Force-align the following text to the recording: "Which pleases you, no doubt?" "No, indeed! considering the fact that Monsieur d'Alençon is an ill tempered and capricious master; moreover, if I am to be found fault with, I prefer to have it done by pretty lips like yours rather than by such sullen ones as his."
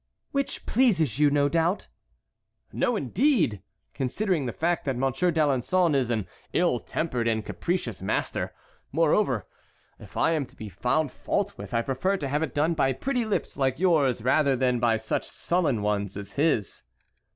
"Which 0.31 0.65
pleases 0.65 1.19
you, 1.19 1.29
no 1.29 1.47
doubt?" 1.47 1.87
"No, 2.73 2.95
indeed! 2.95 3.61
considering 3.93 4.47
the 4.47 4.51
fact 4.51 4.83
that 4.85 4.95
Monsieur 4.97 5.29
d'Alençon 5.29 5.93
is 5.93 6.09
an 6.09 6.25
ill 6.53 6.79
tempered 6.79 7.27
and 7.27 7.45
capricious 7.45 8.01
master; 8.01 8.51
moreover, 8.91 9.45
if 9.99 10.17
I 10.17 10.31
am 10.31 10.47
to 10.47 10.55
be 10.55 10.69
found 10.69 11.11
fault 11.11 11.55
with, 11.55 11.71
I 11.71 11.83
prefer 11.83 12.17
to 12.17 12.27
have 12.27 12.41
it 12.41 12.55
done 12.55 12.73
by 12.73 12.93
pretty 12.93 13.25
lips 13.25 13.57
like 13.57 13.77
yours 13.77 14.23
rather 14.23 14.55
than 14.55 14.79
by 14.79 14.97
such 14.97 15.29
sullen 15.29 15.83
ones 15.83 16.17
as 16.17 16.31
his." 16.31 16.81